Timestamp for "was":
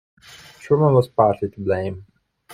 0.95-1.09